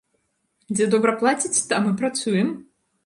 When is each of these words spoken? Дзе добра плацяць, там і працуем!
Дзе 0.75 0.87
добра 0.95 1.13
плацяць, 1.19 1.53
там 1.75 1.81
і 1.91 1.93
працуем! 2.01 2.49